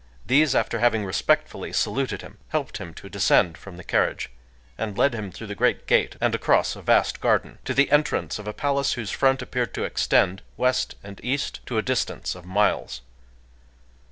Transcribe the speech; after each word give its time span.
These, 0.25 0.55
after 0.55 0.79
having 0.79 1.05
respectfully 1.05 1.71
saluted 1.71 2.23
him, 2.23 2.39
helped 2.47 2.77
him 2.79 2.91
to 2.95 3.07
descend 3.07 3.55
from 3.55 3.77
the 3.77 3.83
carriage, 3.83 4.31
and 4.75 4.97
led 4.97 5.13
him 5.13 5.31
through 5.31 5.45
the 5.45 5.53
great 5.53 5.85
gate 5.85 6.15
and 6.19 6.33
across 6.33 6.75
a 6.75 6.81
vast 6.81 7.21
garden, 7.21 7.59
to 7.65 7.73
the 7.75 7.91
entrance 7.91 8.39
of 8.39 8.47
a 8.47 8.51
palace 8.51 8.93
whose 8.93 9.11
front 9.11 9.43
appeared 9.43 9.75
to 9.75 9.83
extend, 9.83 10.41
west 10.57 10.95
and 11.03 11.21
east, 11.23 11.59
to 11.67 11.77
a 11.77 11.83
distance 11.83 12.33
of 12.33 12.47
miles. 12.47 13.01